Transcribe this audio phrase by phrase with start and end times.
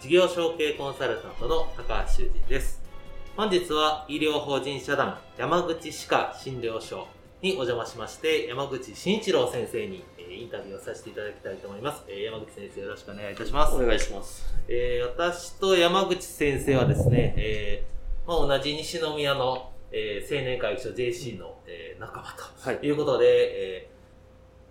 [0.00, 2.80] 事業承継コンサルタントの高橋修人です。
[3.36, 7.08] 本日は医療法人社団山口歯科診療所
[7.42, 12.04] にお邪魔しまして、山口慎一郎先生にインタビューをさせていただきたいと思います。
[12.08, 13.74] 山口先生よろしくお願いいたします。
[13.74, 14.46] お願いします。
[14.68, 22.22] えー、私と山口先生はですね、えー、まあ、同じ西宮の、えー、青年会議所 JC の、えー、仲
[22.64, 23.88] 間ということで、はい、え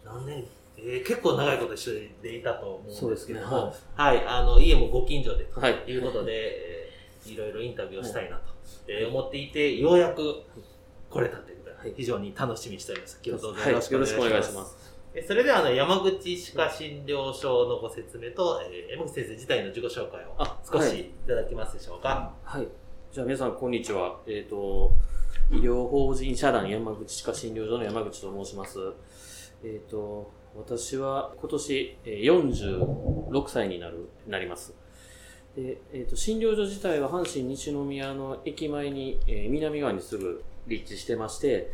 [0.06, 0.45] ー、何年
[0.78, 8.53] えー、結構長いこと一緒でいたと思うんですけども、ね、はい、はい、あの、家もご近所でということで、はいえー、いろいろインタビューをしたいなと、
[8.88, 10.44] えー、思っていて、ようやく
[11.09, 13.19] 来れたということで、非常に楽しみにしております。
[13.23, 14.97] 今日どうぞよろしくお願いします。
[15.28, 22.34] それではあの山口歯科診療所のご説明と、えー、山口先生自体の自己紹介を少しいただけますでしょうか？
[22.44, 22.67] はい。
[23.12, 24.19] じゃあ皆さんこんにちは。
[24.28, 24.91] えっ、ー、と、
[25.50, 28.78] 医療法人社団山口歯科診療所の山口と申します。
[29.64, 34.73] えっ、ー、と、私は今年46歳になる、なります。
[35.55, 41.72] で、えっ、ー、と、診療所自体は阪神西宮の駅前に、えー、南側にすぐ立地してまして、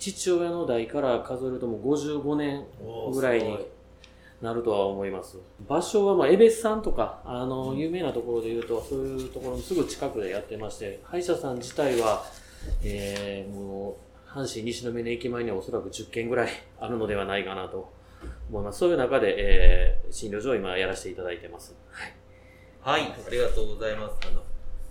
[0.00, 2.64] 父親の代から数えるともう55年
[3.12, 3.58] ぐらいに
[4.42, 5.38] なるとは思います。
[5.68, 12.24] 場所はまあ、エベスさんとか、あの、有名なところで言うと、そういうところのすぐ近くでやってまして、歯医者さん自体は、
[12.82, 16.50] えー、もう、阪神西宮の駅前にはおそらく10軒ぐらい
[16.80, 17.99] あるのではないかなと
[18.50, 18.78] 思います。
[18.80, 21.74] そういう中で、えー、診療所を今やらせていただいてます。
[21.90, 22.12] はい。
[22.82, 24.16] はい、ありがとうございます。
[24.26, 24.42] あの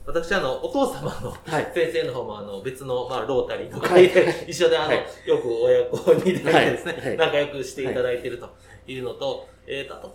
[0.06, 5.03] 私、あの、お父様の先生の方も、あの、別の、まあ、ロータリーの会で、 一緒で、あの、よ
[5.40, 8.50] く親子に出会ってですね、仲良くしていただいていると
[8.88, 10.08] いうのと、えっと、あと、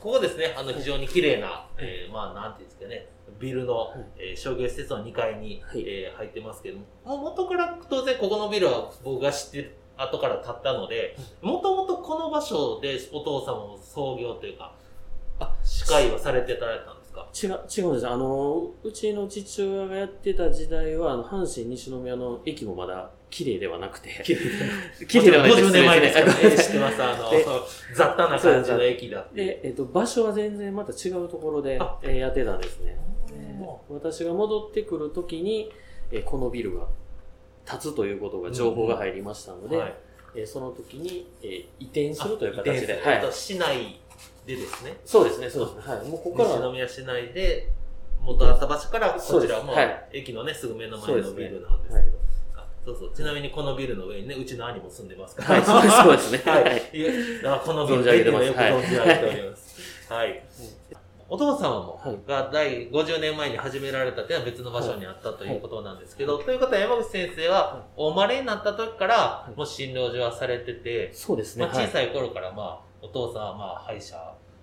[0.00, 3.06] ここですね、あの、非常に綺麗な、えまあ、なんていうんですかね、
[3.38, 14.74] ビルの、え商業施設の2階に、え入ってますけども、も元から当然ここのビルは僕が知ってる後から建ったので、もともとこの場所でお父様も創業というか、
[15.40, 17.28] あ、司会はされてたられたんですか？
[17.34, 18.08] 違う、違うんです。
[18.08, 24.10] あの、うちの父親がやってた時代は、あの、阪神西宮の駅もまだ綺麗ではなくて。
[25.08, 25.62] 綺麗ではなくて。
[25.66, 26.20] 50年前ですか？
[26.26, 26.56] らね。
[26.56, 27.02] 知ってます。
[27.02, 27.30] あの、
[27.94, 32.96] 雑多な感じの駅だで、えっ、と、場所は全然また違うところで、えやってたんですね。
[33.88, 35.70] 私が戻ってくるときに、
[36.12, 36.86] えこのビルが
[37.70, 39.94] 立つということが情報が入りましたので、うんはい、
[40.36, 43.02] えその時に、えー、移転するという形で。
[43.02, 44.00] はい、市内
[44.46, 44.96] でですね。
[45.04, 45.94] そうですね、そうですね。
[45.94, 46.08] はい。
[46.08, 46.48] もうここから。
[46.56, 47.70] 西宮市内で、
[48.20, 52.24] 元あった場所から、こちらも、はい、駅のね、すぐ目の前のビルなんですけど。
[52.84, 53.12] そうそう。
[53.14, 55.60] ちなみにこのビルの上にね、うちの兄も住んでますから。
[55.60, 56.42] はい、そうですね。
[56.44, 57.60] はい。
[57.64, 60.12] このビル、駅のよく存じ上げております。
[60.12, 60.42] はい。
[61.28, 71.64] お父様も、が第50年前に始められたというのは別の場所にあったということなんですけど、ということは山口先生は、お生まれになった時から、もう診療所はされてて、そうですね。
[71.64, 74.16] まあ、小さい頃から、まあ、お父さんは、まあ、歯医者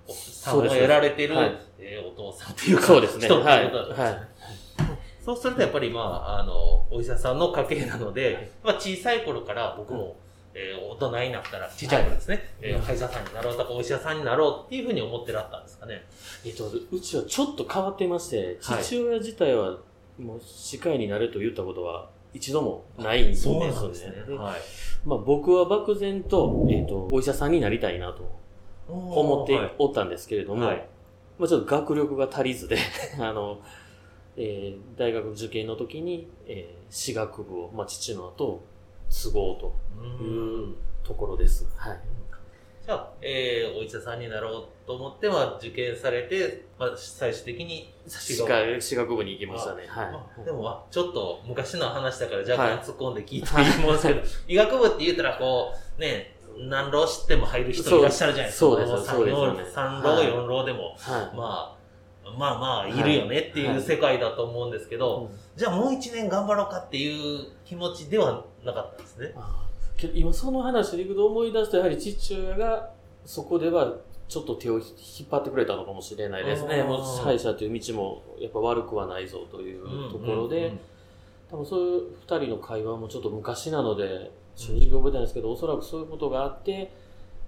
[0.08, 1.36] さんをやられてる、
[1.80, 3.26] えお父さんっていうか、そうですね。
[3.26, 4.32] 人っていうことだったんです。
[5.26, 10.16] そうするとやっぱりまあ、あの、お医者さんの家系なので、まあ小さい頃から僕も、
[10.54, 16.06] えー、大人になったら、ちっちゃい頃ですね、はい、えー、歯医者さんになろうとか、お医者さんになろうっていうふうに思ってらったんですかね。
[16.46, 19.80] えっと、うちはちょっと変わってまして、父親自体は、
[20.20, 23.72] もう、歯科医になると言ったことは、一度もないんですね。
[23.74, 24.36] そうですね。
[24.36, 24.62] はい。
[25.06, 28.40] まあ僕は漠然と、えっ、ー、と、お医者さんになりたいなと
[28.88, 30.88] 思っておったんですけれども、はい、
[31.40, 32.78] まあちょっと学力が足りずで
[33.20, 33.60] あの、
[34.38, 38.64] えー、大学受験の時に、えー、歯学部を、まあ父の後、
[39.12, 39.76] 都合と
[40.24, 41.68] いうところです。
[41.76, 42.00] はい。
[42.84, 49.84] じゃあ、えー、お医者さんになろうと思って、まあ、受験されて、まあ、最終的に歯学歯学部に行きましたね。
[49.88, 50.46] はい。
[50.46, 58.60] でも、まあ、ちょっと昔の話だから若干突っ込んで聞いていいと思うんですけど、はい、医学部って言ったら、こう、ね、何浪知っても入る人いらっしゃるじゃないですか。
[58.60, 59.76] そうです、そうです、ね。
[59.76, 61.82] 3浪、4浪でも、はい、まあ、
[62.38, 69.34] まあまあ、いるよねっていう世界だと思うんですけど、うんじゃあもう一年頑張ろうかっていう気持ちではなかったんですね。
[69.98, 72.92] けど今その話でいくと思い出すと、やはり父親が
[73.26, 73.98] そこでは
[74.28, 76.84] ちょっと手を引っ張ってくれたのかもしれないですね。
[76.84, 80.74] もう歯医者という道もやっぱ悪くはないぞというところで、
[81.50, 86.92] 多分そういう二人の会話もちょっと昔なので、正直覚えてないんですけど、おそらくそういうことがあって、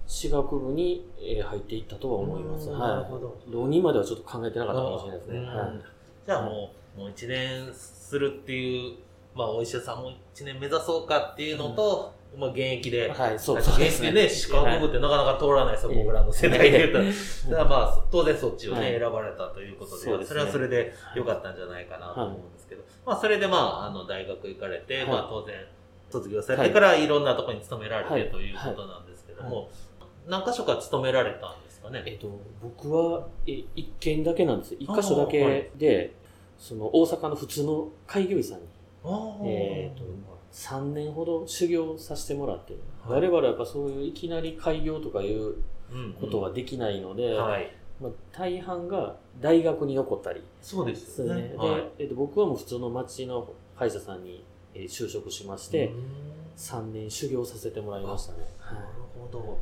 [0.06, 2.70] 私学部にえー入っていったとは思います。
[2.70, 2.90] うんはい。
[2.90, 5.40] なるほど浪人まではちょっと考えてなかったかもしれないですね。
[5.40, 5.82] うんはい
[6.26, 8.96] じゃあもう、もう一年するっていう、
[9.36, 13.86] まあお医者さんも一年目指そうかっていうのと、まあ現役で、はい、そうですね。
[13.86, 16.80] 役でね、歯科学部ってなかなか通らないですよ、はい僕らの世代で。
[16.80, 17.50] 言うと。
[17.52, 19.00] だからまあ、当然そっちをね、はい。
[19.00, 20.28] 選ばれたということで、そうですね。
[20.30, 25.06] それはそれで良かったんじゃないかなと思うんですけど、まあそれでまあ、あの、大学行かれて、はい。
[25.08, 25.56] まあ当然、
[26.12, 27.08] 卒業されてからい。
[27.08, 29.70] ろんなところに勤められて、はいということなんですけども、
[30.28, 32.04] 何箇所か勤められたんですかね？
[32.06, 34.76] えっと、僕は、え、一軒だけなんです。
[34.80, 36.14] 一箇所だけで、
[36.58, 38.68] その、大阪の普通の開業医さんに、
[39.44, 40.04] えっと、
[40.52, 45.56] 3年ほど修行させてもらって、はい我々はやっぱそういういきなり開業とかいう
[45.92, 47.70] うんことはできないので、はい。
[48.02, 51.54] まあ、大半が大学に残ったりそうでですすね。
[51.58, 56.04] はいえっと、僕はもう普通の町の歯医者さんに、えー就職しまして、うん
[56.56, 58.40] 3年修行させてもらいましたね。
[58.60, 58.78] なる
[59.20, 59.58] ほど。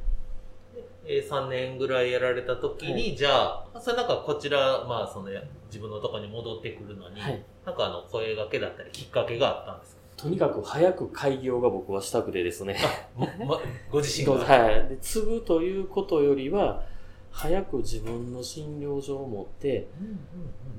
[1.06, 3.32] でえー、3年ぐらいやられた時に、はじゃ
[3.74, 5.30] あ、それなんかこちら、まあ、その、
[5.68, 10.02] 自分のところに戻ってくるのに、はいなんかあの、声掛けだったり、きっかけがあったんですか？
[10.18, 12.78] とにかく早く開業が僕はしたくてですね。
[13.18, 13.60] ま、ま、
[13.92, 14.44] ご自身が。
[14.44, 14.88] はい。
[14.90, 16.84] で、継ぐということよりは、
[17.32, 19.88] 早く自分の診療所を持って、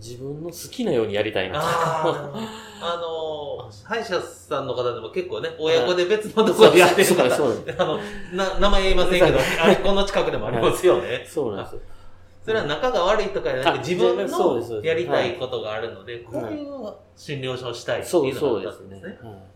[0.00, 1.66] 自分の好きなようにやりたいなと。
[1.66, 7.98] あーあのー、 歯医者さんの方でも結構ね、親子で別のところでやってる方、そうですあの、
[8.34, 11.26] な、名前言いませんけど、あれ、この近くでもありますよね。
[11.28, 11.80] そうなんですよ。
[12.44, 19.28] それは仲が悪いとかじゃなくて、あ自分のやりたいことがあるので、こういう診療所をしたいってそいううのがあそうですねったんですね。。
[19.30, 19.51] はいで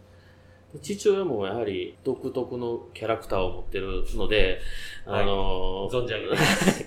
[0.81, 4.61] 父親もやはり独特のキャラクターを持ってるので、
[5.05, 6.85] はいあのー存じ上げます。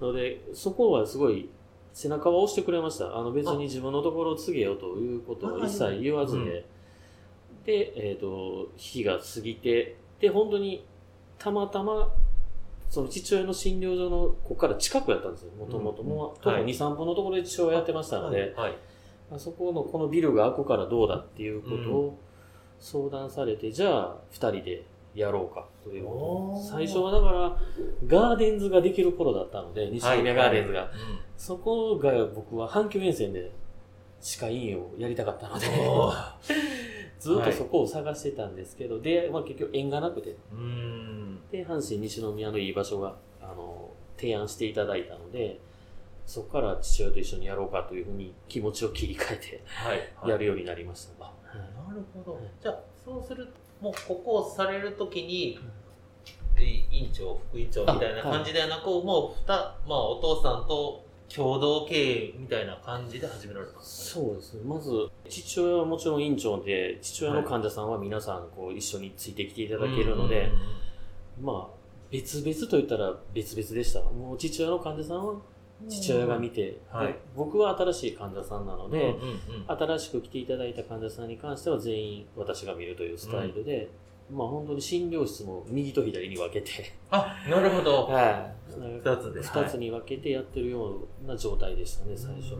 [0.00, 1.48] ので、そこはすごい
[1.92, 3.16] 背中は押してくれました。
[3.16, 6.64] あの別に自分のところを告げよということを一切言わずで、うん
[7.66, 10.86] で、えっ、と、日が過ぎて、で、本当に
[11.36, 12.14] たまたま、
[12.88, 16.02] その父親の診療所のここから近くやったんですよ、もともと。
[16.02, 16.64] うんもう、徒歩はい。
[16.64, 18.78] 2、3分のところで父親やってましたので、はい。
[19.32, 22.18] あそこのこのビルが開くからどうだっていうことを
[22.78, 24.84] 相談されて、じゃあ二人で
[25.14, 26.06] やろうかという
[26.70, 27.56] 最初はだから
[28.06, 30.80] ガーデンズができる頃だったので、西宮ガーデンズが。
[30.80, 30.90] はい
[31.36, 33.52] そこが僕は阪急沿線で
[34.20, 36.10] 歯科医院をやりたかったので、お
[37.20, 41.38] ずっとそこを探してたんですけど、で、まあ結局縁がなくて、うん。
[41.50, 45.60] で、阪神西宮のいい場所が、あの、提案していただいたので、
[46.26, 50.30] そこから父親と一緒にやろうかというふうに気持ちを切り替えてはい。
[50.30, 51.30] やるようになりましたね。
[51.88, 52.42] なるほどはい。
[52.60, 55.58] じゃあ、そうすると、もうここをされるときに、
[56.58, 64.10] え院長、副院長みたいな感じではなく、もう、ふた、まあ、お父さんと共同経営みたいな感じで始められたんです。
[64.10, 64.62] そうですね。
[64.64, 64.90] まず、
[65.28, 70.50] 父親はもちろん院長で、父親の患者さんは皆さんこう一緒についてきていただけるので、
[71.40, 71.76] まあ、
[72.10, 74.00] 別々と言ったら別々でした。
[74.02, 75.34] もう父親の患者さんは
[75.88, 83.90] 父親が見て、はいで僕は新しい患者さんなので、うんうんうん新しく来ていただいた患者さんに関しては全員私が見るというスタイルで、
[84.30, 88.06] まあ本当に診療室も右と左に分けて、 あ、なるほど。
[88.08, 88.56] はい。
[88.76, 89.42] 二つで。
[89.42, 92.56] 二つに分けてやってるような状態でしたね、最初。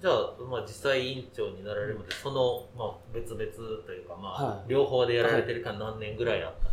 [0.00, 3.44] じゃあ、まあ、実際委員長になられるまで、その、まあ、別々
[3.84, 6.69] というか、まあ、はい両方でやられてるから何年ぐらいあった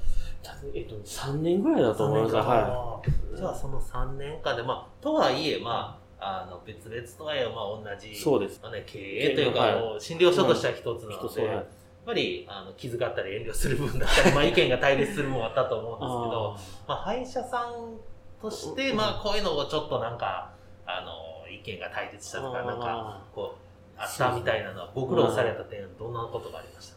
[0.73, 2.35] えっと、3年ぐらいだと思います。
[2.35, 3.01] はは
[3.33, 3.37] い。
[3.37, 8.15] じゃあ、その3年間で、まあ、とはいえ、まあ、あの、別々とはいえ、まあ、同じ、い。
[8.15, 8.59] そうです。
[8.61, 11.65] まあね、経営というか、診療所としては一つなので、やっ
[12.05, 17.97] ぱり、あの、気遣ったり遠慮する分だったり、 まあ、意見が対立するもんあったと思うんですけど、まあ、歯医者さん
[18.41, 20.51] として、まあ、こういうのをちょっとなんか、
[20.85, 26.93] あの、意見が対立したとか、なんか、あこう、あったみたいなのは、ご苦労された点、どんなことがありました？
[26.95, 26.96] ー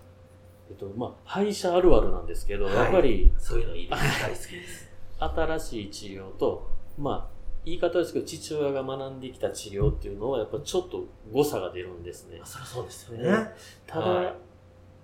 [0.70, 4.22] えっと、まあ、歯医者あるあるなんですけど、はいやっぱりそういうのいいです。
[4.22, 4.90] 大好きです。
[5.18, 12.40] 新しい治療と、まあ、言い方ですけど、父親が学んできた治療っていうのは、やっぱちょっと誤差が出るんですね。
[12.44, 13.54] そりゃそうですよねね。
[13.86, 14.34] ただ、はい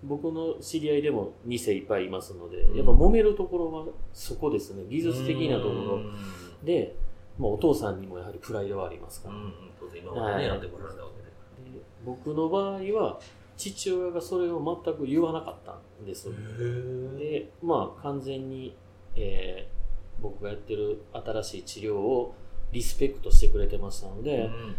[0.05, 4.85] 僕の知り合いでも2世いっぱいいますので、うんやっぱ揉めるところはそこですね。
[4.89, 6.15] 技術的なところうん
[6.63, 6.95] で、
[7.39, 9.35] まあ、お父さんにもやはりプライドはありますから。
[9.35, 11.23] うん、当然今までね、はいやってこられたわけ
[11.63, 11.79] で。
[11.79, 13.21] で僕の場合は、
[13.57, 16.29] 父親がそれを全く言わなかったんです。
[16.29, 18.77] へで、まあ、完全に、
[19.15, 19.77] えー
[20.21, 22.35] 僕がやってる新しい治療を
[22.73, 24.77] リスペクトしてくれてましたので、うん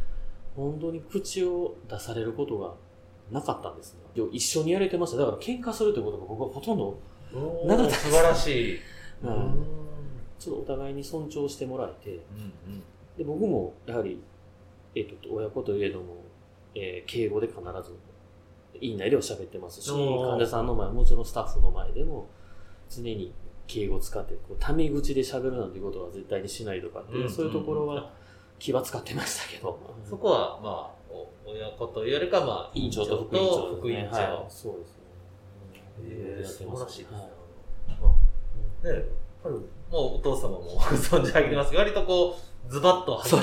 [0.56, 2.74] 本当に口を出されることが
[3.32, 4.00] なかったんですね。
[4.16, 5.18] で一緒にやれてました。
[5.18, 7.00] だから喧嘩するということが僕はほとんど、
[7.68, 8.80] なかった素晴らしい。
[9.24, 9.68] うんうん
[10.40, 12.20] ちょっとお互いに尊重してもらえて、
[12.66, 12.84] うん
[13.16, 14.20] で僕もやはり、
[14.96, 16.24] えっ、と、親子といえども、
[16.74, 17.94] えー敬語で必ず、
[18.80, 19.98] 院内では喋ってますし、患
[20.38, 22.30] 者さんの前、もちろんスタッフの前でも、
[22.90, 23.34] 常に
[23.68, 28.12] 敬語使って、こう、タメ口で喋るなんてことは絶対にしないとかっていう、うんそういうところは
[28.60, 34.18] 気は使ってましたけど、そこは、まあ、お親子というよりか、まあ、院長と副院長副院長。
[34.18, 35.04] はい、そうですね。
[36.04, 37.18] えー素晴らしいですね。
[37.18, 37.28] はい
[38.02, 38.10] ま
[38.84, 39.04] あね
[39.90, 43.40] もうお父様も存じ上げてますけど、割とこう、ズバッとはっきり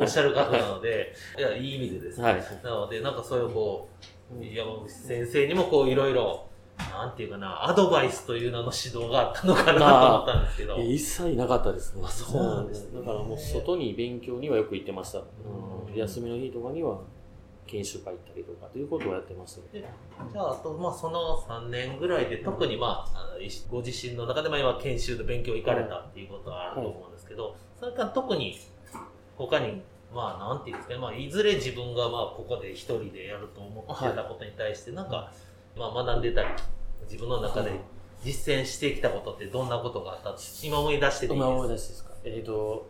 [0.00, 2.24] おっしゃる方なので、いや、いい意味でですね。
[2.24, 2.44] はい。
[2.62, 4.04] なので、なんかそういうこう、
[4.38, 6.46] 山口先生にもこう、いろいろ、
[6.78, 10.76] なんていうかな、アドバイスという名の指導があったのかなと思ったんですけど。
[10.78, 12.02] え一切なかったですね。
[12.04, 15.18] あそうなんですねだからもう外に勉強にはよく行ってました。
[15.18, 17.00] うんうん休みの日とかには
[17.66, 19.86] 研修会行ったりとかということをやってましたけど。
[19.86, 19.92] で
[20.32, 23.36] じゃあ、あと、まあ、その3年ぐらいで、特に、まあ、
[23.68, 28.58] ご自身の中で、まあ、今、研修で勉強行かれたっていうことはあると思うんですけど、それから特に、
[29.36, 29.82] 他に、
[30.14, 35.32] まあ、なんていうんですかね、まあ、いずれ自分が、まあ、ここで一人でやると思ってたことに対して、なんか、
[35.76, 36.48] まあ、学んでたり、
[37.08, 37.70] 自分の中で
[38.24, 40.34] 実践してきたことってどんなことがあった？
[40.62, 42.10] 今思い出してていい今思いです出してですか？
[42.24, 42.86] えっ、と、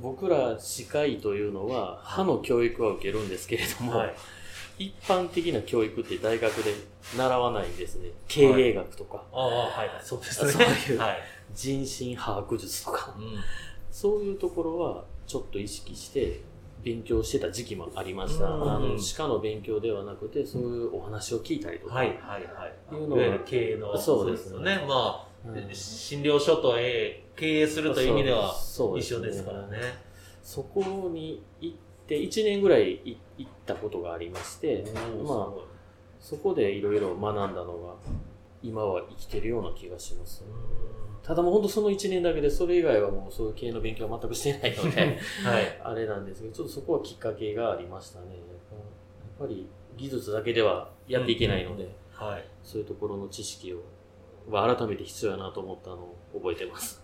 [0.00, 4.14] 僕ら歯科医というのは歯の教育は受けるんですけれども、はい。
[4.76, 6.74] 一般的な教育って大学で
[7.16, 8.08] 習わないんですね。
[8.26, 10.50] 経営学とか、ああ、はい、はい、そうですね。
[10.50, 10.62] そう
[10.92, 11.18] いう はい。
[11.54, 13.36] 人心把握術とか、うん。
[13.92, 16.40] そういうところはちょっと意識して
[16.84, 18.44] 勉強してた時期もありました。
[18.44, 22.94] うんあの、歯科の勉強ではなくて、そういうお話を聞いたりとか、はい、はい、はい。
[22.94, 23.96] いうのはわゆる経営の。
[23.96, 24.84] そうですねよね。
[24.86, 28.54] まあ、うん診療所とえー経営するという意味では
[28.96, 29.78] 一緒ですからね。
[30.42, 31.76] そこに行っ
[32.06, 34.84] て、1年ぐらいい行ったことがありまして、
[35.24, 35.48] まあ、
[36.20, 37.94] そこでいろいろ学んだのが、
[38.62, 40.44] 今は生きてるような気がします。
[41.24, 45.80] ただもう本当その1年だけで、それ以外はもうそういう経営の勉強は全くしてないので、 はい。
[45.82, 48.26] あれなんですけど、ちょっとそこはきっかけがありましたね。
[48.36, 49.66] やっぱり
[49.96, 52.44] 技術だけではやっていけないので、はい。
[52.62, 53.78] そういうところの知識を、
[54.50, 57.02] は改めて必要やなと思ったのを覚えてます。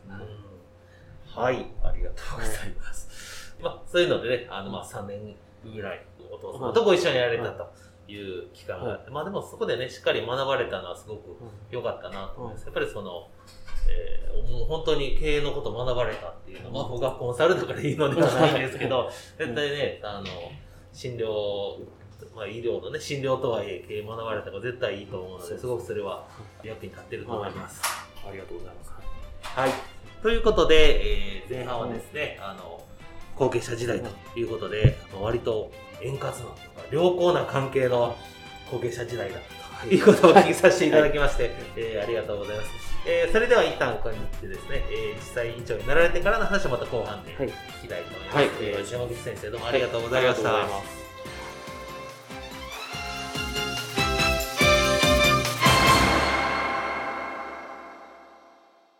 [1.24, 1.66] はい。
[1.82, 3.56] ありがとうございます。
[3.62, 5.34] まあ、そういうのでね、あの、まあ、3年
[5.64, 7.72] ぐらい、お父様とご一緒にやられたと
[8.06, 11.36] いう期間があって、まあ、でもそこでね、しっかり学ばれたのはすごく
[11.70, 12.64] 良かったなと思います。
[12.64, 13.28] やっぱりその、
[13.90, 14.20] えー
[14.50, 20.26] もう本当に経営のことを学ばれたっていうのは、まあ、僕はコンサルとかでいいのではないんですけど、 絶対ね、あの、
[20.92, 21.84] 診療、
[22.34, 26.26] まあ、医療のね、診療とはいえ経営学ばれた方が絶対いいと思うので、すごくそれは
[26.64, 27.80] 役に立ってると思います。
[28.26, 28.92] ありがとうございます。
[29.42, 29.70] はい。
[30.22, 32.82] ということで、えー前半はですね、あの、
[33.36, 35.70] 後継者時代ということで、割と
[36.00, 36.34] 円滑な
[36.90, 38.16] 良好な関係の
[38.70, 39.42] 後継者時代だと
[39.90, 42.70] いうことをお聞きさせていただきまして、えーありがとうございます。
[43.06, 48.36] えーそれでは一旦ここに行ってですね、えー実際院長になられてからの話はまた後半ではい聞きたいと思います。
[48.36, 51.09] はいえー山口先生どうもありがとうございました。